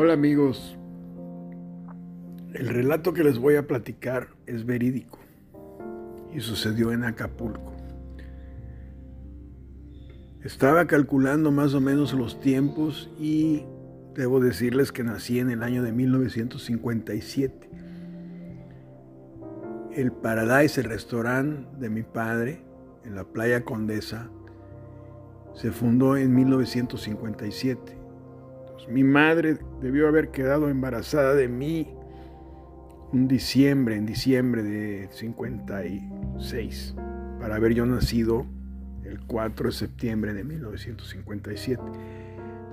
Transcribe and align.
Hola 0.00 0.12
amigos, 0.12 0.78
el 2.54 2.68
relato 2.68 3.12
que 3.12 3.24
les 3.24 3.36
voy 3.40 3.56
a 3.56 3.66
platicar 3.66 4.28
es 4.46 4.64
verídico 4.64 5.18
y 6.32 6.38
sucedió 6.38 6.92
en 6.92 7.02
Acapulco. 7.02 7.72
Estaba 10.44 10.86
calculando 10.86 11.50
más 11.50 11.74
o 11.74 11.80
menos 11.80 12.12
los 12.12 12.38
tiempos 12.38 13.10
y 13.18 13.64
debo 14.14 14.38
decirles 14.38 14.92
que 14.92 15.02
nací 15.02 15.40
en 15.40 15.50
el 15.50 15.64
año 15.64 15.82
de 15.82 15.90
1957. 15.90 17.68
El 19.96 20.12
Paradise, 20.12 20.80
el 20.80 20.90
restaurante 20.90 21.66
de 21.80 21.90
mi 21.90 22.04
padre 22.04 22.62
en 23.04 23.16
la 23.16 23.24
playa 23.24 23.64
Condesa, 23.64 24.30
se 25.54 25.72
fundó 25.72 26.16
en 26.16 26.36
1957 26.36 27.97
mi 28.86 29.02
madre 29.04 29.58
debió 29.80 30.08
haber 30.08 30.30
quedado 30.30 30.68
embarazada 30.68 31.34
de 31.34 31.48
mí 31.48 31.88
un 33.12 33.26
diciembre, 33.26 33.96
en 33.96 34.04
diciembre 34.06 34.62
de 34.62 35.08
56, 35.10 36.94
para 37.40 37.56
haber 37.56 37.74
yo 37.74 37.84
nacido 37.86 38.46
el 39.04 39.18
4 39.20 39.70
de 39.70 39.72
septiembre 39.72 40.34
de 40.34 40.44
1957. 40.44 41.82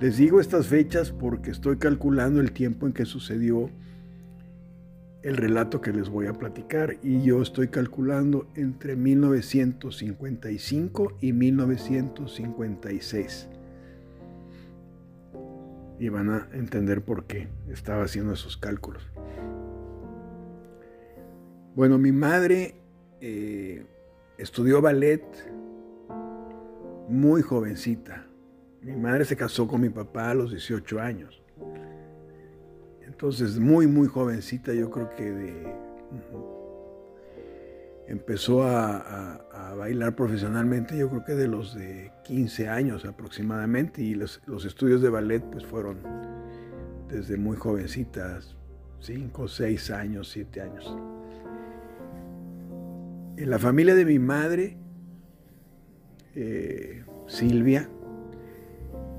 Les 0.00 0.18
digo 0.18 0.38
estas 0.40 0.66
fechas 0.66 1.10
porque 1.10 1.50
estoy 1.50 1.78
calculando 1.78 2.40
el 2.40 2.52
tiempo 2.52 2.86
en 2.86 2.92
que 2.92 3.06
sucedió 3.06 3.70
el 5.22 5.38
relato 5.38 5.80
que 5.80 5.92
les 5.92 6.10
voy 6.10 6.26
a 6.26 6.34
platicar 6.34 6.98
y 7.02 7.22
yo 7.22 7.42
estoy 7.42 7.66
calculando 7.68 8.48
entre 8.54 8.94
1955 8.94 11.16
y 11.20 11.32
1956 11.32 13.48
y 15.98 16.08
van 16.08 16.30
a 16.30 16.48
entender 16.52 17.02
por 17.02 17.24
qué 17.24 17.48
estaba 17.68 18.04
haciendo 18.04 18.32
esos 18.32 18.56
cálculos. 18.56 19.10
Bueno, 21.74 21.98
mi 21.98 22.12
madre 22.12 22.74
eh, 23.20 23.84
estudió 24.38 24.80
ballet 24.80 25.24
muy 27.08 27.42
jovencita. 27.42 28.26
Mi 28.82 28.96
madre 28.96 29.24
se 29.24 29.36
casó 29.36 29.66
con 29.66 29.80
mi 29.80 29.90
papá 29.90 30.30
a 30.30 30.34
los 30.34 30.50
18 30.50 31.00
años. 31.00 31.42
Entonces, 33.02 33.58
muy, 33.58 33.86
muy 33.86 34.08
jovencita, 34.08 34.72
yo 34.72 34.90
creo 34.90 35.10
que 35.16 35.30
de 35.30 35.76
empezó 38.08 38.62
a, 38.64 39.42
bailar 39.76 40.16
profesionalmente, 40.16 40.96
yo 40.96 41.10
creo 41.10 41.24
que 41.24 41.34
de 41.34 41.48
los 41.48 41.74
de 41.74 42.10
15 42.24 42.68
años 42.68 43.04
aproximadamente, 43.04 44.02
y 44.02 44.14
los, 44.14 44.40
estudios 44.64 45.02
de 45.02 45.10
ballet 45.10 45.42
pues 45.44 45.66
fueron 45.66 45.98
desde 47.08 47.36
muy 47.36 47.56
jovencitas, 47.56 48.56
5, 49.00 49.48
6 49.48 49.90
años, 49.90 50.30
7 50.30 50.60
años. 50.62 50.96
En 53.36 53.50
la 53.50 53.58
familia 53.58 53.94
de 53.94 54.04
mi 54.06 54.18
madre, 54.18 54.78
eh, 56.34 57.04
Silvia, 57.26 57.90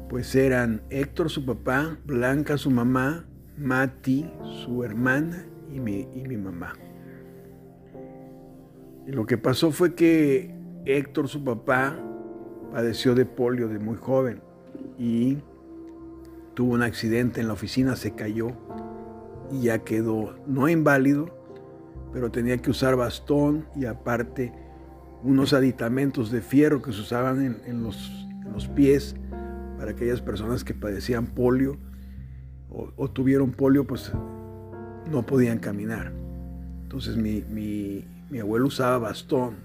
pues 0.10 0.34
eran 0.36 0.82
Héctor 0.90 1.30
su 1.30 1.46
papá, 1.46 2.00
Blanca 2.06 2.58
su 2.58 2.72
mamá, 2.72 3.26
Mati 3.58 4.32
su 4.66 4.84
hermana 4.84 5.46
y 5.72 5.80
mi, 5.80 6.08
y 6.14 6.28
mi 6.28 6.38
mamá. 6.38 6.74
Y 9.08 9.14
lo 9.14 9.26
que 9.26 9.38
pasó 9.38 9.72
fue 9.72 9.96
que 9.96 10.54
Héctor, 10.86 11.30
su 11.30 11.42
papá, 11.42 11.98
padeció 12.74 13.16
de 13.16 13.26
polio 13.26 13.70
de 13.70 13.80
muy 13.80 13.96
joven 13.96 14.42
y 15.00 15.38
tuvo 16.54 16.74
un 16.74 16.84
accidente 16.84 17.40
en 17.40 17.48
la 17.48 17.54
oficina, 17.54 17.96
se 17.96 18.16
cayó 18.16 18.50
y 19.50 19.62
ya 19.62 19.80
quedó 19.80 20.36
no 20.46 20.68
inválido, 20.68 21.34
pero 22.12 22.32
tenía 22.32 22.58
que 22.58 22.70
usar 22.70 22.98
bastón 22.98 23.66
y 23.78 23.86
aparte 23.86 24.52
unos 25.24 25.54
aditamentos 25.54 26.30
de 26.30 26.42
fierro 26.42 26.82
que 26.82 26.92
se 26.92 27.00
usaban 27.00 27.62
en, 27.66 27.84
los, 27.84 28.12
pies 28.76 29.16
para 29.78 29.92
aquellas 29.92 30.20
personas 30.20 30.66
que 30.66 30.74
padecían 30.74 31.28
polio 31.28 31.78
o, 32.70 33.10
tuvieron 33.10 33.52
polio, 33.52 33.88
pues 33.88 34.12
no 35.10 35.26
podían 35.26 35.60
caminar. 35.60 36.12
Entonces 36.84 37.16
mi 37.16 38.06
mi 38.30 38.40
abuelo 38.40 38.68
usaba 38.68 38.98
bastón. 38.98 39.56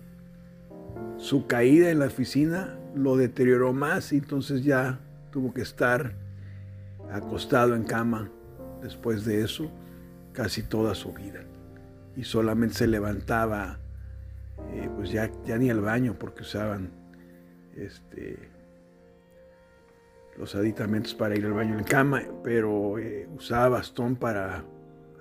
Su 1.17 1.47
caída 1.47 1.91
en 1.91 1.99
la 1.99 2.07
oficina 2.07 2.79
lo 2.95 3.17
deterioró 3.17 3.73
más 3.73 4.13
y 4.13 4.19
entonces 4.19 4.65
ya 4.65 5.01
tuvo 5.31 5.53
que 5.53 5.63
estar 5.63 6.15
acostado 7.11 7.75
en 7.75 7.85
cama 7.85 8.31
después 8.83 9.25
de 9.25 9.43
eso 9.43 9.71
casi 10.33 10.63
toda 10.63 10.95
su 10.95 11.13
vida. 11.13 11.45
Y 12.17 12.25
solamente 12.25 12.75
se 12.75 12.87
levantaba, 12.87 13.79
eh, 14.73 14.89
pues 14.97 15.11
ya, 15.11 15.31
ya 15.45 15.57
ni 15.59 15.71
al 15.71 15.81
baño 15.81 16.17
porque 16.19 16.43
usaban 16.43 16.91
este, 17.77 18.39
los 20.37 20.55
aditamentos 20.55 21.15
para 21.15 21.37
ir 21.37 21.45
al 21.47 21.53
baño 21.53 21.79
en 21.79 21.85
cama, 21.85 22.23
pero 22.43 22.99
eh, 22.99 23.29
usaba 23.35 23.71
bastón 23.71 24.17
para 24.17 24.65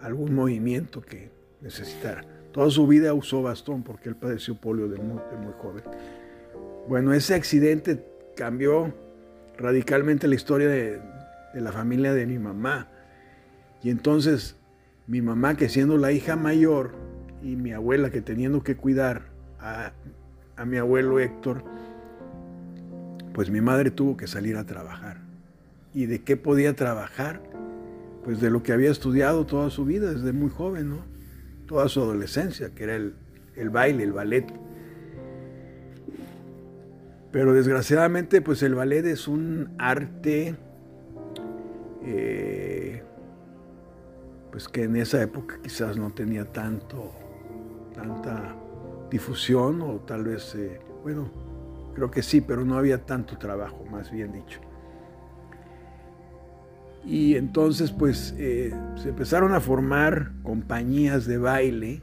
algún 0.02 0.34
movimiento 0.34 1.02
que 1.02 1.32
necesitara. 1.62 2.26
Toda 2.52 2.70
su 2.70 2.86
vida 2.86 3.14
usó 3.14 3.42
bastón 3.42 3.84
porque 3.84 4.10
él 4.10 4.16
padeció 4.16 4.56
polio 4.56 4.90
de 4.90 4.98
muy, 4.98 5.20
joven. 5.58 5.84
Bueno, 6.88 7.14
ese 7.14 7.34
accidente 7.34 8.04
cambió 8.36 8.94
radicalmente 9.58 10.28
la 10.28 10.36
historia 10.36 10.68
de, 10.68 11.02
la 11.54 11.72
familia 11.72 12.14
de 12.14 12.26
mi 12.26 12.40
mamá. 12.40 12.90
Y 13.82 13.90
entonces 13.90 14.58
mi 15.08 15.22
mamá, 15.22 15.56
que 15.56 15.70
siendo 15.70 15.98
la 15.98 16.12
hija 16.12 16.36
mayor, 16.36 16.92
y 17.42 17.56
mi 17.56 17.72
abuela, 17.72 18.12
que 18.12 18.22
teniendo 18.22 18.64
que 18.64 18.76
cuidar 18.76 19.24
a, 19.60 19.94
a 20.58 20.66
mi 20.66 20.78
abuelo 20.78 21.20
Héctor, 21.20 21.64
pues 23.34 23.50
mi 23.50 23.62
madre 23.62 23.92
tuvo 23.92 24.18
que 24.18 24.28
salir 24.28 24.58
a 24.58 24.66
trabajar. 24.66 25.18
¿Y 25.94 26.06
de 26.06 26.22
qué 26.22 26.38
podía 26.38 26.76
trabajar? 26.76 27.42
Pues 28.24 28.40
de 28.42 28.52
lo 28.52 28.62
que 28.62 28.74
había 28.74 28.92
estudiado 28.92 29.46
toda 29.46 29.70
su 29.70 29.86
vida, 29.86 30.14
desde 30.14 30.34
muy 30.34 30.50
joven, 30.50 30.90
¿no? 30.90 31.11
Toda 31.72 31.88
su 31.88 32.02
adolescencia, 32.02 32.72
que 32.76 32.84
era 32.84 32.96
el, 32.98 33.70
baile, 33.70 34.04
el 34.04 34.12
ballet. 34.12 34.46
Pero 37.32 37.54
desgraciadamente, 37.54 38.42
pues 38.42 38.62
el 38.62 38.76
ballet 38.76 39.06
es 39.06 39.30
un 39.30 39.74
arte, 39.80 40.58
eh, 42.04 43.02
pues 44.52 44.68
que 44.68 44.84
en 44.84 44.98
esa 44.98 45.22
época 45.22 45.60
quizás 45.64 45.96
no 45.96 46.12
tenía 46.12 46.44
tanto, 46.44 47.14
tanta 47.96 48.54
difusión 49.10 49.82
o 49.82 50.02
tal 50.02 50.26
vez, 50.26 50.54
eh, 50.56 50.82
bueno, 51.04 51.32
creo 51.96 52.12
que 52.12 52.22
sí, 52.22 52.42
pero 52.42 52.66
no 52.66 52.78
había 52.78 53.06
tanto 53.06 53.38
trabajo, 53.38 53.86
más 53.90 54.12
bien 54.12 54.34
dicho. 54.34 54.60
Y 57.06 57.36
entonces 57.36 57.92
pues 57.92 58.36
eh, 58.38 58.74
se 58.96 59.10
empezaron 59.10 59.54
a 59.54 59.60
formar 59.60 60.32
compañías 60.44 61.26
de 61.26 61.38
baile 61.38 62.02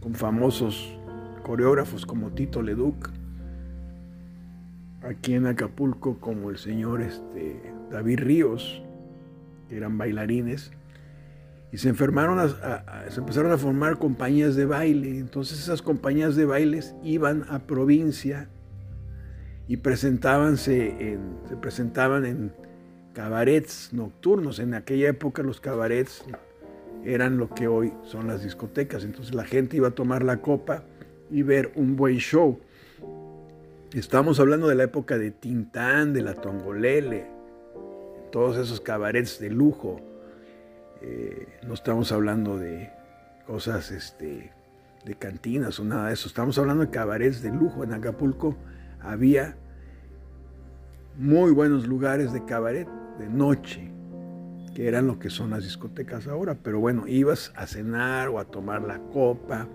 con 0.00 0.14
famosos 0.14 0.96
coreógrafos 1.42 2.04
como 2.04 2.30
Tito 2.30 2.60
Leduc, 2.60 3.10
aquí 5.02 5.34
en 5.34 5.46
Acapulco 5.46 6.18
como 6.18 6.50
el 6.50 6.58
señor 6.58 7.02
este, 7.02 7.62
David 7.90 8.20
Ríos, 8.20 8.82
que 9.68 9.76
eran 9.76 9.96
bailarines, 9.96 10.72
y 11.72 11.78
se, 11.78 11.88
enfermaron 11.88 12.38
se 13.08 13.20
empezaron 13.20 13.52
a 13.52 13.58
formar 13.58 13.98
compañías 13.98 14.56
de 14.56 14.66
baile. 14.66 15.18
Entonces 15.18 15.58
esas 15.58 15.82
compañías 15.82 16.36
de 16.36 16.44
bailes 16.44 16.94
iban 17.02 17.44
a 17.48 17.60
provincia 17.60 18.48
y 19.68 19.78
presentábanse 19.78 21.12
en, 21.12 21.20
se 21.48 21.56
presentaban 21.56 22.24
en 22.24 22.52
cabarets 23.16 23.94
nocturnos. 23.94 24.58
En 24.58 24.74
aquella 24.74 25.08
época 25.08 25.42
los 25.42 25.58
cabarets 25.58 26.22
eran 27.02 27.38
lo 27.38 27.48
que 27.48 27.66
hoy 27.66 27.94
son 28.02 28.26
las 28.26 28.42
discotecas. 28.42 29.04
Entonces 29.04 29.34
la 29.34 29.44
gente 29.44 29.78
iba 29.78 29.88
a 29.88 29.92
tomar 29.92 30.22
la 30.22 30.42
copa 30.42 30.84
y 31.30 31.40
ver 31.40 31.72
un 31.76 31.96
buen 31.96 32.18
show. 32.18 32.60
Estamos 33.94 34.38
hablando 34.38 34.68
de 34.68 34.74
la 34.74 34.82
época 34.84 35.16
de 35.16 35.30
Tintán, 35.30 36.12
de 36.12 36.20
la 36.20 36.34
Tongolele, 36.34 37.24
todos 38.30 38.58
esos 38.58 38.82
cabarets 38.82 39.40
de 39.40 39.48
lujo. 39.48 39.98
Eh, 41.00 41.46
no 41.66 41.72
estamos 41.72 42.12
hablando 42.12 42.58
de 42.58 42.90
cosas 43.46 43.92
este, 43.92 44.52
de 45.06 45.14
cantinas 45.14 45.80
o 45.80 45.84
nada 45.84 46.08
de 46.08 46.12
eso. 46.12 46.28
Estamos 46.28 46.58
hablando 46.58 46.84
de 46.84 46.90
cabarets 46.90 47.40
de 47.40 47.48
lujo. 47.48 47.82
En 47.82 47.94
Acapulco 47.94 48.58
había 49.00 49.56
muy 51.16 51.50
buenos 51.52 51.86
lugares 51.86 52.34
de 52.34 52.44
cabaret 52.44 52.86
de 53.18 53.28
noche, 53.28 53.90
que 54.74 54.88
eran 54.88 55.06
lo 55.06 55.18
que 55.18 55.30
son 55.30 55.50
las 55.50 55.64
discotecas 55.64 56.26
ahora. 56.26 56.56
Pero 56.62 56.80
bueno, 56.80 57.06
ibas 57.06 57.52
a 57.56 57.66
cenar 57.66 58.28
o 58.28 58.38
a 58.38 58.44
tomar 58.44 58.82
la 58.82 58.98
copa. 59.12 59.68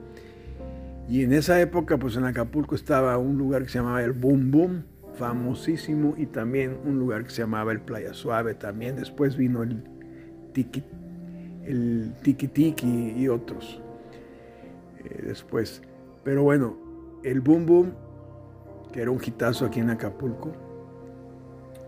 Y 1.09 1.23
en 1.23 1.33
esa 1.33 1.59
época, 1.59 1.97
pues 1.97 2.15
en 2.15 2.25
Acapulco 2.25 2.75
estaba 2.75 3.17
un 3.17 3.38
lugar 3.38 3.63
que 3.63 3.69
se 3.69 3.79
llamaba 3.79 4.03
el 4.03 4.13
Boom 4.13 4.51
Boom, 4.51 4.83
famosísimo, 5.15 6.15
y 6.17 6.27
también 6.27 6.77
un 6.85 6.99
lugar 6.99 7.23
que 7.23 7.31
se 7.31 7.41
llamaba 7.41 7.71
el 7.71 7.81
Playa 7.81 8.13
Suave. 8.13 8.53
También 8.53 8.95
después 8.95 9.35
vino 9.35 9.63
el 9.63 9.83
tiki, 10.53 10.83
el 11.65 12.13
tiki 12.21 12.47
tiki 12.47 13.13
y 13.17 13.27
otros 13.27 13.81
eh, 15.03 15.23
después. 15.25 15.81
Pero 16.23 16.43
bueno, 16.43 16.77
el 17.23 17.41
boom 17.41 17.65
boom, 17.65 17.93
que 18.91 19.01
era 19.01 19.11
un 19.11 19.19
hitazo 19.23 19.65
aquí 19.65 19.79
en 19.79 19.89
Acapulco, 19.89 20.51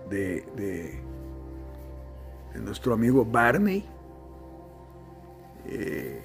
de, 0.10 0.46
de, 0.56 1.00
nuestro 2.62 2.94
amigo 2.94 3.26
Barney, 3.26 3.86
eh, 5.68 6.22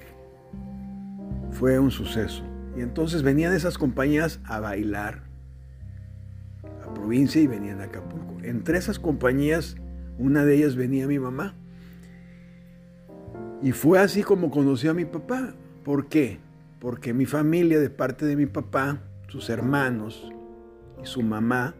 fue 1.51 1.79
un 1.79 1.91
suceso. 1.91 2.43
Y 2.77 2.81
entonces 2.81 3.23
venían 3.23 3.53
esas 3.53 3.77
compañías 3.77 4.39
a 4.45 4.59
bailar 4.59 5.23
a 6.83 6.93
provincia 6.93 7.41
y 7.41 7.47
venían 7.47 7.81
a 7.81 7.85
Acapulco. 7.85 8.37
Entre 8.43 8.77
esas 8.77 8.99
compañías, 8.99 9.75
una 10.17 10.45
de 10.45 10.55
ellas 10.55 10.75
venía 10.75 11.07
mi 11.07 11.19
mamá. 11.19 11.55
Y 13.61 13.71
fue 13.71 13.99
así 13.99 14.23
como 14.23 14.49
conocí 14.51 14.87
a 14.87 14.93
mi 14.93 15.05
papá. 15.05 15.53
¿Por 15.83 16.07
qué? 16.07 16.39
Porque 16.79 17.13
mi 17.13 17.25
familia, 17.25 17.79
de 17.79 17.89
parte 17.89 18.25
de 18.25 18.35
mi 18.35 18.45
papá, 18.45 19.01
sus 19.27 19.49
hermanos 19.49 20.31
y 21.03 21.05
su 21.05 21.21
mamá, 21.21 21.75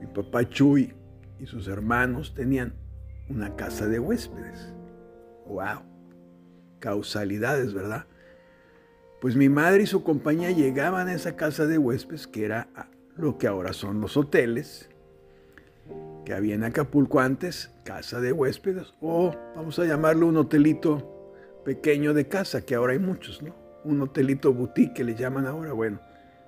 mi 0.00 0.06
papá 0.06 0.48
Chuy 0.48 0.94
y 1.40 1.46
sus 1.46 1.68
hermanos 1.68 2.34
tenían 2.34 2.74
una 3.28 3.56
casa 3.56 3.86
de 3.86 3.98
huéspedes. 3.98 4.72
¡Wow! 5.46 5.82
Causalidades, 6.80 7.74
¿verdad? 7.74 8.06
Pues 9.20 9.36
mi 9.36 9.48
madre 9.48 9.82
y 9.82 9.86
su 9.86 10.04
compañía 10.04 10.50
llegaban 10.50 11.08
a 11.08 11.14
esa 11.14 11.36
casa 11.36 11.66
de 11.66 11.78
huéspedes, 11.78 12.26
que 12.26 12.44
era 12.44 12.68
lo 13.16 13.36
que 13.38 13.48
ahora 13.48 13.72
son 13.72 14.00
los 14.00 14.16
hoteles, 14.16 14.88
que 16.24 16.34
había 16.34 16.54
en 16.54 16.64
Acapulco 16.64 17.20
antes, 17.20 17.72
casa 17.84 18.20
de 18.20 18.32
huéspedes, 18.32 18.94
o 19.00 19.34
vamos 19.56 19.78
a 19.78 19.84
llamarlo 19.84 20.26
un 20.26 20.36
hotelito 20.36 21.32
pequeño 21.64 22.14
de 22.14 22.28
casa, 22.28 22.64
que 22.64 22.74
ahora 22.74 22.92
hay 22.92 22.98
muchos, 22.98 23.42
¿no? 23.42 23.54
Un 23.84 24.00
hotelito 24.02 24.52
boutique 24.52 24.94
que 24.94 25.04
le 25.04 25.14
llaman 25.14 25.46
ahora, 25.46 25.72
bueno, 25.72 26.00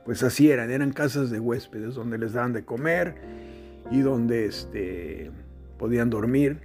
pues 0.05 0.23
así 0.23 0.51
eran, 0.51 0.71
eran 0.71 0.93
casas 0.93 1.31
de 1.31 1.41
huéspedes 1.41 1.95
donde 1.95 2.19
les 2.19 2.35
daban 2.35 2.53
de 2.53 2.65
comer 2.65 3.17
y 3.91 4.01
donde 4.01 4.47
este, 4.47 5.31
podían 5.79 6.11
dormir 6.11 6.61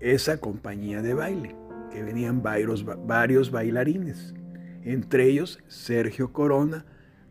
esa 0.00 0.38
compañía 0.38 1.02
de 1.02 1.14
baile, 1.14 1.56
que 1.90 2.02
venían 2.02 2.42
varios, 2.42 3.50
bailarines 3.50 4.34
entre 4.84 5.28
ellos 5.28 5.58
Sergio 5.66 6.32
Corona, 6.32 6.84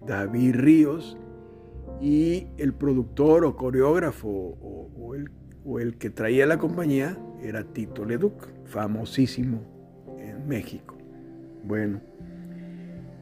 David 0.05 0.55
Ríos 0.55 1.17
y 2.01 2.47
el 2.57 2.73
productor 2.73 3.45
o 3.45 3.55
coreógrafo 3.55 4.27
o, 4.29 5.79
el, 5.79 5.97
que 5.97 6.09
traía 6.09 6.45
la 6.45 6.57
compañía 6.57 7.17
era 7.41 7.63
Tito 7.63 8.03
Leduc, 8.05 8.47
famosísimo 8.65 9.61
en 10.19 10.47
México. 10.47 10.97
Bueno, 11.63 12.01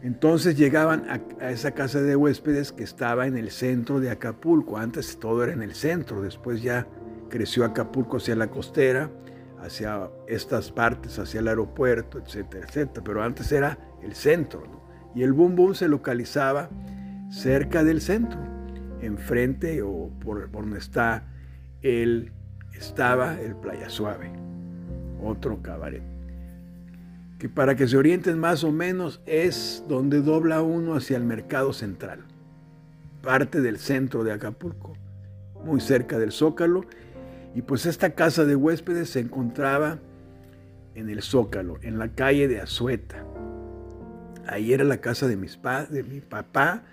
entonces 0.03 0.57
llegaban 0.57 1.05
a, 1.09 1.51
esa 1.51 1.71
casa 1.71 2.01
de 2.01 2.15
huéspedes 2.15 2.71
que 2.71 2.83
estaba 2.83 3.27
en 3.27 3.37
el 3.37 3.51
centro 3.51 3.99
de 3.99 4.09
Acapulco. 4.09 4.77
Antes 4.77 5.19
todo 5.19 5.43
era 5.43 5.53
en 5.53 5.61
el 5.61 5.75
centro, 5.75 6.21
después 6.21 6.61
ya 6.61 6.87
creció 7.29 7.65
Acapulco 7.65 8.17
hacia 8.17 8.35
la 8.35 8.47
costera, 8.47 9.11
hacia 9.59 10.09
estas 10.27 10.71
partes, 10.71 11.19
hacia 11.19 11.39
el 11.39 11.47
aeropuerto, 11.47 12.17
etcétera, 12.17 12.65
etcétera. 12.67 13.03
Pero 13.05 13.23
antes 13.23 13.51
era 13.51 13.77
el 14.01 14.15
centro. 14.15 14.63
Y 15.13 15.21
el 15.21 15.33
boom 15.33 15.55
boom 15.55 15.75
se 15.75 15.87
localizaba 15.87 16.69
cerca 17.29 17.83
del 17.83 18.01
centro, 18.01 18.39
enfrente 19.01 19.81
o 19.83 20.09
por, 20.19 20.49
donde 20.51 20.79
está 20.79 21.27
el, 21.81 22.31
estaba 22.73 23.39
el 23.39 23.55
Playa 23.55 23.89
Suave, 23.89 24.31
otro 25.23 25.61
cabaret. 25.61 26.03
Que 27.41 27.49
para 27.49 27.75
que 27.75 27.87
se 27.87 27.97
orienten 27.97 28.37
más 28.37 28.63
o 28.63 28.71
menos 28.71 29.19
es 29.25 29.83
donde 29.87 30.21
dobla 30.21 30.61
uno 30.61 30.93
hacia 30.93 31.17
el 31.17 31.23
mercado 31.23 31.73
central, 31.73 32.19
parte 33.23 33.61
del 33.61 33.79
centro 33.79 34.23
de 34.23 34.31
Acapulco, 34.31 34.93
muy 35.65 35.81
cerca 35.81 36.19
del 36.19 36.31
Zócalo. 36.31 36.85
Y 37.55 37.63
pues 37.63 37.87
esta 37.87 38.11
casa 38.11 38.45
de 38.45 38.55
huéspedes 38.55 39.09
se 39.09 39.21
encontraba 39.21 39.97
en 40.93 41.09
el 41.09 41.23
Zócalo, 41.23 41.79
en 41.81 41.97
la 41.97 42.09
calle 42.09 42.47
de 42.47 42.61
Azueta. 42.61 43.25
Ahí 44.45 44.71
era 44.71 44.83
la 44.83 44.97
casa 44.97 45.27
de, 45.27 45.35
mis 45.35 45.59
de 45.89 46.03
mi 46.03 46.21
papá 46.21 46.83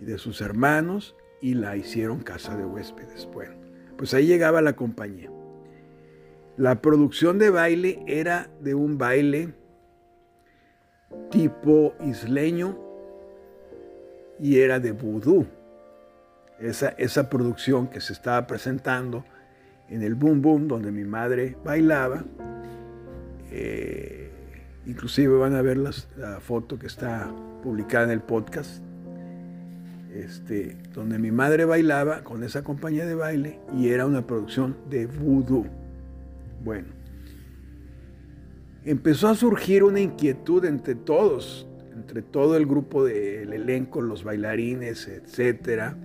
y 0.00 0.06
de 0.06 0.18
sus 0.18 0.40
hermanos 0.40 1.14
y 1.40 1.54
la 1.54 1.76
hicieron 1.76 2.18
casa 2.18 2.56
de 2.56 2.64
huéspedes. 2.64 3.28
Bueno, 3.32 3.54
pues 3.96 4.12
ahí 4.12 4.26
llegaba 4.26 4.60
la 4.60 4.72
compañía. 4.72 5.30
La 6.56 6.82
producción 6.82 7.38
de 7.38 7.50
baile 7.50 8.02
era 8.08 8.50
de 8.60 8.74
un 8.74 8.98
baile 8.98 9.54
tipo 11.30 11.94
isleño 12.04 12.78
y 14.40 14.58
era 14.58 14.80
de 14.80 14.92
vudú. 14.92 15.46
Esa, 16.60 16.88
esa 16.98 17.30
producción 17.30 17.86
que 17.86 18.00
se 18.00 18.12
estaba 18.12 18.46
presentando 18.46 19.24
en 19.88 20.02
el 20.02 20.14
Boom 20.14 20.42
Boom, 20.42 20.68
donde 20.68 20.90
mi 20.90 21.04
madre 21.04 21.56
bailaba, 21.64 22.24
eh, 23.50 24.18
Inclusive 24.88 25.36
van 25.36 25.54
a 25.54 25.60
ver 25.60 25.76
la 25.76 26.40
foto 26.40 26.78
que 26.78 26.86
está 26.86 27.30
publicada 27.62 28.04
en 28.04 28.10
el 28.10 28.20
podcast, 28.22 28.82
este, 30.14 30.78
donde 30.94 31.18
mi 31.18 31.30
madre 31.30 31.66
bailaba 31.66 32.24
con 32.24 32.42
esa 32.42 32.64
compañía 32.64 33.04
de 33.04 33.14
baile 33.14 33.60
y 33.76 33.90
era 33.90 34.06
una 34.06 34.26
producción 34.26 34.78
de 34.88 35.04
voodoo. 35.04 35.66
Bueno, 36.64 36.88
empezó 38.84 39.28
a 39.28 39.34
surgir 39.34 39.84
una 39.84 40.00
inquietud 40.00 40.64
entre 40.64 40.94
todos, 40.94 41.66
entre 41.94 42.22
todo 42.22 42.56
el 42.56 42.66
grupo 42.66 43.04
del 43.04 43.52
elenco, 43.52 44.00
los 44.00 44.24
bailarines, 44.24 45.08
etcétera, 45.08 45.96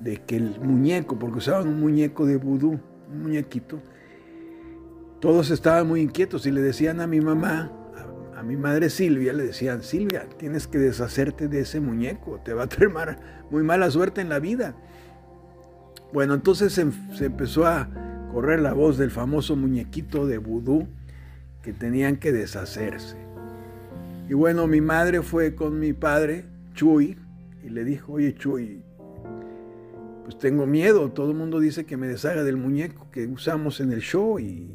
de 0.00 0.18
que 0.18 0.36
el 0.36 0.60
muñeco, 0.60 1.18
porque 1.18 1.38
usaban 1.38 1.68
un 1.68 1.80
muñeco 1.80 2.26
de 2.26 2.36
vudú, 2.36 2.78
un 3.10 3.22
muñequito, 3.22 3.80
todos 5.20 5.50
estaban 5.50 5.88
muy 5.88 6.00
inquietos 6.00 6.46
y 6.46 6.52
le 6.52 6.60
decían 6.60 7.00
a 7.00 7.06
mi 7.06 7.20
mamá, 7.20 7.72
a 8.36 8.42
mi 8.44 8.56
madre 8.56 8.88
Silvia 8.88 9.32
le 9.32 9.44
decían, 9.44 9.82
Silvia, 9.82 10.28
tienes 10.36 10.68
que 10.68 10.78
deshacerte 10.78 11.48
de 11.48 11.60
ese 11.60 11.80
muñeco, 11.80 12.40
te 12.44 12.52
va 12.54 12.64
a 12.64 12.68
traer 12.68 12.92
muy 13.50 13.64
mala 13.64 13.90
suerte 13.90 14.20
en 14.20 14.28
la 14.28 14.38
vida. 14.38 14.76
Bueno, 16.12 16.34
entonces 16.34 16.72
se, 16.72 16.86
se, 17.14 17.26
empezó 17.26 17.66
a 17.66 17.88
correr 18.32 18.60
la 18.60 18.72
voz 18.72 18.96
del 18.96 19.10
famoso 19.10 19.56
muñequito 19.56 20.26
de 20.26 20.38
vudú 20.38 20.86
que 21.62 21.72
tenían 21.72 22.16
que 22.16 22.32
deshacerse. 22.32 23.16
Y 24.28 24.34
bueno, 24.34 24.66
mi 24.66 24.80
madre 24.80 25.22
fue 25.22 25.54
con 25.54 25.78
mi 25.78 25.92
padre, 25.92 26.44
Chuy, 26.74 27.18
y 27.64 27.70
le 27.70 27.84
dijo, 27.84 28.12
oye 28.12 28.34
Chuy, 28.34 28.82
pues 30.24 30.38
tengo 30.38 30.66
miedo, 30.66 31.10
todo 31.12 31.30
el 31.30 31.36
mundo 31.36 31.58
dice 31.60 31.86
que 31.86 31.96
me 31.96 32.06
deshaga 32.06 32.44
del 32.44 32.58
muñeco 32.58 33.10
que 33.10 33.26
usamos 33.26 33.80
en 33.80 33.92
el 33.92 34.00
show 34.00 34.38
y, 34.38 34.70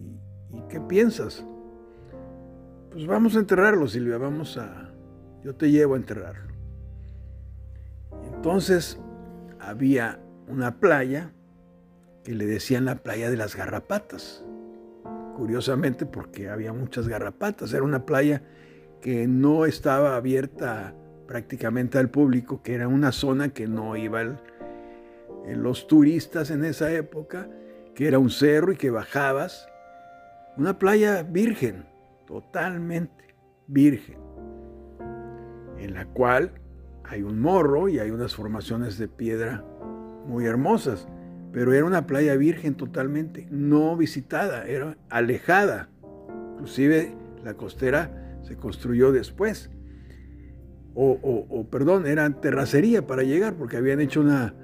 ¿y 0.51 0.61
qué 0.69 0.81
piensas? 0.81 1.45
Pues 2.91 3.05
vamos 3.05 3.35
a 3.35 3.39
enterrarlo, 3.39 3.87
Silvia, 3.87 4.17
vamos 4.17 4.57
a... 4.57 4.91
Yo 5.43 5.55
te 5.55 5.69
llevo 5.69 5.95
a 5.95 5.97
enterrarlo. 5.97 6.53
Entonces 8.35 8.99
había 9.59 10.19
una 10.47 10.79
playa 10.79 11.31
que 12.23 12.33
le 12.33 12.45
decían 12.45 12.85
la 12.85 12.95
playa 12.95 13.29
de 13.29 13.37
las 13.37 13.55
garrapatas. 13.55 14.43
Curiosamente 15.43 16.05
porque 16.05 16.47
había 16.47 16.71
muchas 16.71 17.09
garrapatas. 17.09 17.73
Era 17.73 17.83
una 17.83 18.05
playa 18.05 18.43
que 19.01 19.27
no 19.27 19.65
estaba 19.65 20.15
abierta 20.15 20.95
prácticamente 21.27 21.97
al 21.97 22.09
público, 22.09 22.63
que 22.63 22.75
era 22.75 22.87
una 22.87 23.11
zona 23.11 23.49
que 23.49 23.67
no 23.67 23.97
iban 23.97 24.39
los 25.45 25.85
turistas 25.87 26.49
en 26.49 26.63
esa 26.63 26.93
época, 26.93 27.49
que 27.93 28.07
era 28.07 28.19
un 28.19 28.29
cerro 28.29 28.71
y 28.71 28.77
que 28.77 28.89
bajabas. 28.89 29.67
Una 30.55 30.79
playa 30.79 31.23
virgen 31.23 31.87
totalmente 32.25 33.35
virgen, 33.67 34.19
en 35.77 35.93
la 35.93 36.05
cual 36.05 36.53
hay 37.03 37.21
un 37.21 37.41
morro 37.41 37.89
y 37.89 37.99
hay 37.99 38.11
unas 38.11 38.33
formaciones 38.33 38.97
de 38.97 39.09
piedra 39.09 39.65
muy 40.25 40.45
hermosas, 40.45 41.05
pero 41.53 41.71
era 41.71 41.85
una 41.85 42.07
playa 42.07 42.35
virgen 42.35 42.73
totalmente, 42.73 43.47
no 43.51 43.95
visitada, 43.95 44.65
era 44.65 44.97
alejada. 45.09 45.87
Inclusive 46.53 47.15
la 47.43 47.53
costera 47.53 48.39
se 48.41 48.57
construyó 48.57 49.11
después. 49.11 49.69
O, 50.95 51.67
perdón, 51.71 52.07
era 52.07 52.29
terracería 52.41 53.05
para 53.05 53.23
llegar, 53.23 53.53
porque 53.53 53.77
habían 53.77 53.99
hecho 53.99 54.21
una, 54.21 54.55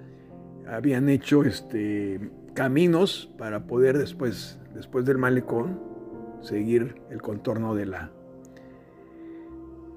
habían 0.67 1.09
hecho 1.09 1.43
este, 1.43 2.31
caminos 2.55 3.33
para 3.37 3.67
poder 3.67 3.97
después, 3.97 4.59
después 4.73 5.05
del 5.05 5.19
malecón, 5.19 5.79
seguir 6.41 7.01
el 7.11 7.21
contorno 7.21 7.75
de 7.75 7.85
la, 7.85 8.11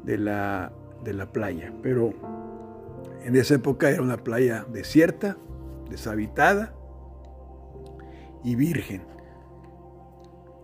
de 0.04 0.18
la, 0.18 0.72
de 1.04 1.14
la 1.14 1.32
playa. 1.32 1.72
Pero 1.82 2.12
en 3.24 3.34
esa 3.34 3.54
época 3.54 3.90
era 3.90 4.02
una 4.02 4.18
playa 4.18 4.66
desierta, 4.70 5.38
deshabitada 5.88 6.74
y 8.44 8.54
virgen. 8.54 9.02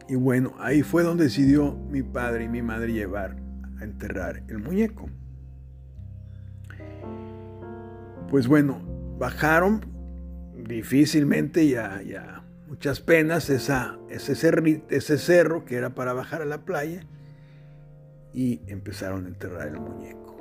Y 0.09 0.15
bueno, 0.15 0.55
ahí 0.59 0.83
fue 0.83 1.03
donde 1.03 1.25
decidió 1.25 1.75
mi 1.75 2.03
padre 2.03 2.45
y 2.45 2.49
mi 2.49 2.63
madre 2.63 2.93
llevar 2.93 3.37
a 3.79 3.85
enterrar 3.85 4.43
el 4.49 4.59
muñeco. 4.59 5.09
Pues 8.31 8.47
bueno, 8.47 8.81
bajaron 9.19 9.81
difícilmente 10.67 11.69
ya, 11.69 12.03
ya 12.03 12.45
muchas 12.67 13.01
penas 13.01 13.49
ese, 13.51 13.75
ese 14.11 15.19
cerro 15.19 15.65
que 15.65 15.77
era 15.77 15.95
para 15.95 16.13
bajar 16.13 16.43
a 16.43 16.45
la 16.47 16.65
playa 16.65 17.03
y 18.33 18.61
empezaron 18.67 19.25
a 19.25 19.29
enterrar 19.29 19.69
el 19.69 19.81
muñeco. 19.81 20.37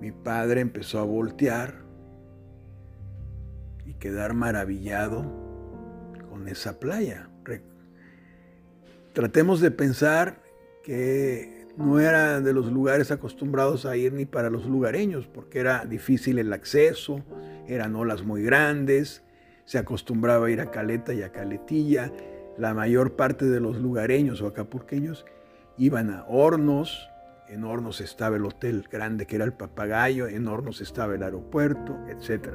Mi 0.00 0.10
padre 0.10 0.60
empezó 0.60 0.98
a 0.98 1.04
voltear 1.04 1.81
y 3.84 3.94
quedar 3.94 4.34
maravillado 4.34 5.22
con 6.28 6.48
esa 6.48 6.78
playa. 6.78 7.28
Tratemos 9.12 9.60
de 9.60 9.70
pensar 9.70 10.42
que 10.82 11.66
no 11.76 12.00
era 12.00 12.40
de 12.40 12.54
los 12.54 12.72
lugares 12.72 13.10
acostumbrados 13.10 13.84
a 13.84 13.94
ir 13.96 14.14
ni 14.14 14.24
para 14.24 14.48
los 14.48 14.64
lugareños, 14.64 15.26
porque 15.26 15.60
era 15.60 15.84
difícil 15.84 16.38
el 16.38 16.52
acceso, 16.52 17.22
eran 17.68 17.94
olas 17.94 18.22
muy 18.22 18.42
grandes, 18.42 19.22
se 19.66 19.78
acostumbraba 19.78 20.46
a 20.46 20.50
ir 20.50 20.60
a 20.60 20.70
Caleta 20.70 21.12
y 21.12 21.22
a 21.22 21.30
Caletilla. 21.30 22.10
La 22.56 22.74
mayor 22.74 23.16
parte 23.16 23.44
de 23.46 23.60
los 23.60 23.76
lugareños 23.76 24.40
o 24.40 24.46
acapurqueños 24.46 25.26
iban 25.76 26.10
a 26.10 26.24
Hornos, 26.26 27.08
en 27.48 27.64
Hornos 27.64 28.00
estaba 28.00 28.36
el 28.36 28.46
hotel 28.46 28.86
grande 28.90 29.26
que 29.26 29.36
era 29.36 29.44
el 29.44 29.52
Papagayo, 29.52 30.26
en 30.26 30.48
Hornos 30.48 30.80
estaba 30.80 31.14
el 31.14 31.22
aeropuerto, 31.22 31.98
etc. 32.08 32.48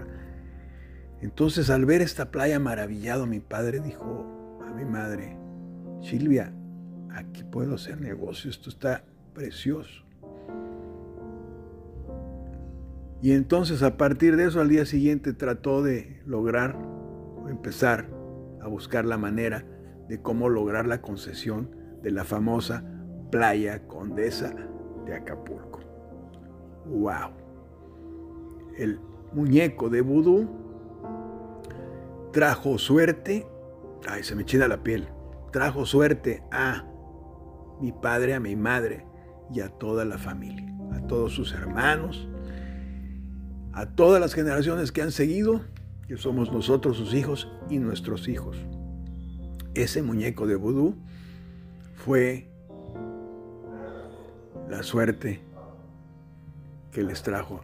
Entonces 1.21 1.69
al 1.69 1.85
ver 1.85 2.01
esta 2.01 2.31
playa 2.31 2.59
maravillado, 2.59 3.25
mi 3.25 3.39
padre 3.39 3.79
dijo 3.79 4.59
a 4.65 4.71
mi 4.73 4.85
madre, 4.85 5.37
Silvia, 6.01 6.53
aquí 7.11 7.43
puedo 7.43 7.75
hacer 7.75 7.99
negocio, 7.99 8.49
esto 8.49 8.69
está 8.69 9.03
precioso. 9.33 10.03
Y 13.21 13.31
entonces 13.31 13.81
a 13.81 13.97
partir 13.97 14.35
de 14.35 14.45
eso 14.45 14.61
al 14.61 14.69
día 14.69 14.85
siguiente 14.85 15.33
trató 15.33 15.81
de 15.81 16.21
lograr 16.25 16.75
o 16.75 17.49
empezar 17.49 18.07
a 18.61 18.67
buscar 18.67 19.05
la 19.05 19.17
manera 19.17 19.65
de 20.07 20.21
cómo 20.21 20.49
lograr 20.49 20.87
la 20.87 21.01
concesión 21.01 21.71
de 22.03 22.11
la 22.11 22.25
famosa 22.25 22.83
playa 23.31 23.87
Condesa 23.87 24.53
de 25.05 25.15
Acapulco. 25.15 25.79
¡Wow! 26.85 27.31
El 28.77 28.99
muñeco 29.33 29.89
de 29.89 30.01
vudú 30.01 30.66
trajo 32.37 32.77
suerte, 32.77 33.47
ay, 34.07 34.23
se 34.23 34.35
me 34.35 34.45
china 34.45 34.67
la 34.67 34.83
piel, 34.83 35.07
trajo 35.51 35.87
suerte 35.87 36.43
a 36.51 36.85
mi 37.81 37.91
padre, 37.91 38.35
a 38.35 38.39
mi 38.39 38.55
madre 38.55 39.07
y 39.51 39.61
a 39.61 39.69
toda 39.69 40.05
la 40.05 40.19
familia, 40.19 40.71
a 40.93 41.07
todos 41.07 41.33
sus 41.33 41.51
hermanos, 41.51 42.29
a 43.73 43.87
todas 43.87 44.21
las 44.21 44.35
generaciones 44.35 44.91
que 44.91 45.01
han 45.01 45.11
seguido, 45.11 45.61
que 46.07 46.15
somos 46.15 46.51
nosotros 46.51 46.97
sus 46.97 47.15
hijos 47.15 47.51
y 47.71 47.79
nuestros 47.79 48.27
hijos. 48.27 48.55
Ese 49.73 50.03
muñeco 50.03 50.45
de 50.45 50.57
vudú 50.57 50.95
fue 51.95 52.51
la 54.69 54.83
suerte 54.83 55.41
que 56.91 57.01
les 57.01 57.23
trajo 57.23 57.61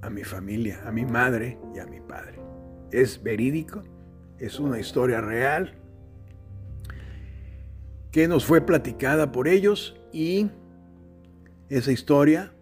a 0.00 0.08
mi 0.08 0.24
familia, 0.24 0.80
a 0.86 0.90
mi 0.90 1.04
madre 1.04 1.58
y 1.74 1.80
a 1.80 1.86
mi 1.86 2.00
padre. 2.00 2.40
Es 2.90 3.22
verídico, 3.22 3.82
es 4.38 4.60
una 4.60 4.78
historia 4.78 5.20
real 5.20 5.74
que 8.10 8.28
nos 8.28 8.44
fue 8.44 8.60
platicada 8.60 9.32
por 9.32 9.48
ellos 9.48 9.96
y 10.12 10.50
esa 11.68 11.92
historia, 11.92 12.52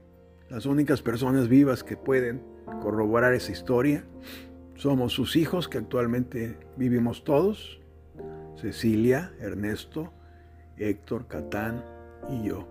las 0.51 0.67
únicas 0.67 1.03
personas 1.03 1.49
vivas 1.49 1.85
que 1.85 1.97
pueden 1.97 2.43
corroborar 2.81 3.35
esa 3.35 3.53
historia, 3.53 4.05
somos 4.77 5.13
sus 5.13 5.37
hijos 5.37 5.69
que 5.69 5.79
actualmente 5.79 6.59
vivimos 6.77 7.25
todos, 7.25 7.81
Cecilia, 8.57 9.33
Ernesto, 9.41 10.13
Héctor, 10.77 11.29
Catán 11.29 11.85
y 12.31 12.49
yo. 12.49 12.69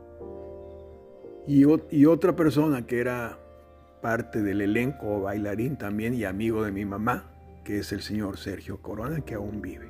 Y, 1.45 2.05
otra 2.05 2.35
persona 2.35 2.85
que 2.85 2.99
era 2.99 3.37
parte 4.01 4.41
del 4.41 4.61
elenco, 4.61 5.21
bailarín 5.21 5.77
también 5.77 6.13
y 6.13 6.23
amigo 6.23 6.63
de 6.63 6.71
mi 6.71 6.85
mamá, 6.85 7.32
que 7.63 7.79
es 7.79 7.91
el 7.91 8.01
señor 8.01 8.37
Sergio 8.37 8.81
Corona, 8.81 9.21
que 9.21 9.35
aún 9.35 9.61
vive 9.61 9.89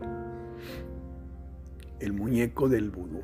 el 2.00 2.14
muñeco 2.14 2.68
del 2.68 2.92
vudú, 2.92 3.22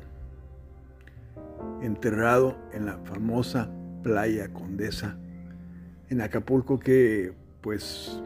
enterrado 1.82 2.56
en 2.72 2.86
la 2.86 2.98
famosa 2.98 3.70
playa 4.02 4.52
Condesa 4.52 5.18
en 6.10 6.20
Acapulco 6.20 6.80
que 6.80 7.32
pues 7.60 8.20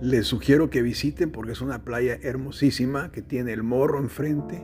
les 0.00 0.26
sugiero 0.26 0.70
que 0.70 0.82
visiten 0.82 1.30
porque 1.30 1.52
es 1.52 1.60
una 1.60 1.84
playa 1.84 2.18
hermosísima 2.22 3.12
que 3.12 3.22
tiene 3.22 3.52
el 3.52 3.62
morro 3.62 3.98
enfrente 3.98 4.62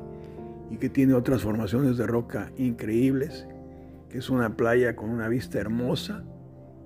y 0.71 0.79
que 0.79 0.89
tiene 0.89 1.15
otras 1.15 1.43
formaciones 1.43 1.99
de 1.99 2.07
roca 2.07 2.51
increíbles, 2.57 3.47
que 4.09 4.19
es 4.19 4.31
una 4.31 4.57
playa 4.57 4.97
con 4.97 5.11
una 5.11 5.29
vista 5.29 5.59
hermosa 5.59 6.25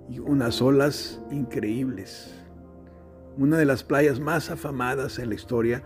y 0.08 0.18
unas 0.18 0.60
olas 0.60 1.20
increíbles. 1.30 2.34
Una 3.36 3.58
de 3.58 3.66
las 3.66 3.84
playas 3.84 4.18
más 4.18 4.50
afamadas 4.50 5.18
en 5.18 5.28
la 5.28 5.34
historia 5.34 5.82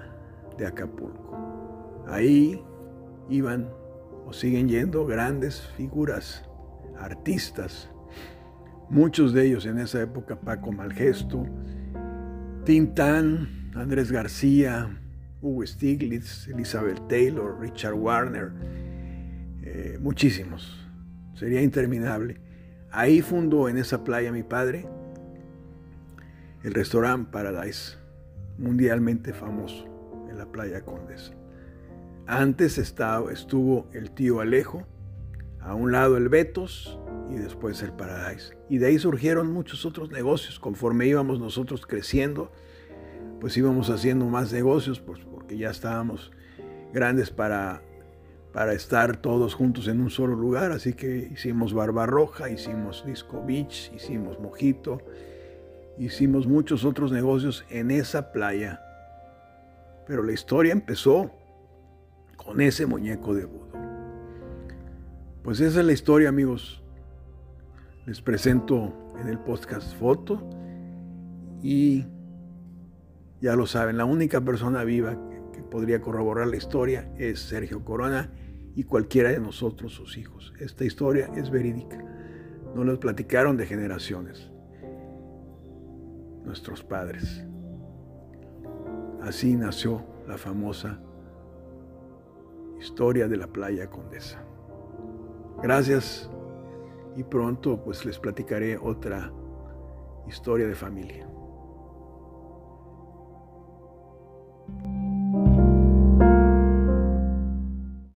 de 0.56 0.66
Acapulco. 0.66 2.04
Ahí 2.06 2.62
iban 3.28 3.68
o 4.26 4.32
siguen 4.32 4.68
yendo 4.68 5.04
grandes 5.06 5.60
figuras, 5.76 6.44
artistas, 6.98 7.90
muchos 8.88 9.32
de 9.32 9.46
ellos 9.46 9.66
en 9.66 9.78
esa 9.78 10.02
época, 10.02 10.40
Paco 10.40 10.70
Malgesto, 10.70 11.44
Tintán, 12.64 13.70
Andrés 13.74 14.12
García, 14.12 15.00
Hugo 15.40 15.66
Stiglitz, 15.66 16.46
Elizabeth 16.48 17.08
Taylor, 17.08 17.58
Richard 17.60 17.94
Warner, 17.94 18.52
eh, 19.62 19.98
muchísimos. 20.00 20.86
Sería 21.34 21.62
interminable. 21.62 22.40
Ahí 22.90 23.22
fundó 23.22 23.68
en 23.68 23.78
esa 23.78 24.04
playa 24.04 24.30
mi 24.30 24.42
padre 24.42 24.86
el 26.62 26.74
restaurante 26.74 27.30
Paradise, 27.32 27.96
mundialmente 28.58 29.32
famoso 29.32 29.86
en 30.28 30.38
la 30.38 30.46
playa 30.46 30.82
Condesa. 30.82 31.32
Antes 32.26 32.78
estuvo 32.78 33.88
el 33.92 34.10
tío 34.10 34.40
Alejo, 34.40 34.86
a 35.60 35.74
un 35.74 35.92
lado 35.92 36.16
el 36.16 36.28
Betos 36.28 36.98
y 37.28 37.34
después 37.34 37.82
el 37.82 37.92
Paradise. 37.92 38.56
Y 38.68 38.78
de 38.78 38.86
ahí 38.86 38.98
surgieron 38.98 39.52
muchos 39.52 39.84
otros 39.84 40.10
negocios. 40.10 40.58
Conforme 40.58 41.06
íbamos 41.06 41.40
nosotros 41.40 41.86
creciendo, 41.86 42.52
pues 43.40 43.56
íbamos 43.56 43.90
haciendo 43.90 44.26
más 44.26 44.52
negocios, 44.52 45.00
pues 45.00 45.20
porque 45.20 45.56
ya 45.56 45.70
estábamos 45.70 46.30
grandes 46.92 47.30
para, 47.30 47.82
para 48.52 48.72
estar 48.72 49.16
todos 49.16 49.54
juntos 49.54 49.88
en 49.88 50.00
un 50.00 50.10
solo 50.10 50.36
lugar. 50.36 50.72
Así 50.72 50.92
que 50.92 51.28
hicimos 51.32 51.72
Barbarroja, 51.72 52.50
hicimos 52.50 53.04
Disco 53.06 53.42
Beach, 53.46 53.92
hicimos 53.94 54.38
Mojito, 54.38 55.02
hicimos 55.98 56.46
muchos 56.46 56.84
otros 56.84 57.12
negocios 57.12 57.64
en 57.70 57.90
esa 57.90 58.32
playa. 58.32 58.80
Pero 60.06 60.22
la 60.22 60.32
historia 60.32 60.72
empezó 60.72 61.30
con 62.36 62.60
ese 62.60 62.86
muñeco 62.86 63.34
de 63.34 63.44
vudú. 63.44 63.70
Pues 65.42 65.60
esa 65.60 65.80
es 65.80 65.86
la 65.86 65.92
historia, 65.92 66.28
amigos. 66.28 66.82
Les 68.06 68.20
presento 68.20 69.14
en 69.20 69.28
el 69.28 69.38
podcast 69.38 69.94
foto 69.96 70.42
y 71.62 72.04
ya 73.40 73.56
lo 73.56 73.66
saben, 73.66 73.96
la 73.96 74.04
única 74.04 74.40
persona 74.42 74.84
viva 74.84 75.16
que, 75.52 75.62
podría 75.62 76.00
corroborar 76.00 76.48
la 76.48 76.56
historia 76.56 77.12
es 77.16 77.38
Sergio 77.40 77.84
Corona 77.84 78.30
y 78.74 78.84
cualquiera 78.84 79.30
de 79.30 79.38
nosotros, 79.40 79.92
sus 79.92 80.16
hijos. 80.16 80.52
Esta 80.58 80.84
historia 80.84 81.30
es 81.36 81.50
verídica. 81.50 82.02
No 82.74 82.84
nos 82.84 82.98
platicaron 82.98 83.56
de 83.56 83.66
generaciones. 83.66 84.50
Nuestros 86.44 86.82
padres. 86.82 87.44
Así 89.22 89.56
nació 89.56 90.04
la 90.26 90.38
famosa 90.38 91.00
Historia 92.80 93.28
de 93.28 93.36
la 93.36 93.46
playa 93.46 93.90
Condesa. 93.90 94.42
Gracias 95.62 96.30
y 97.14 97.22
pronto 97.22 97.84
pues 97.84 98.06
les 98.06 98.18
platicaré 98.18 98.78
otra 98.78 99.30
historia 100.26 100.66
de 100.66 100.74
familia. 100.74 101.29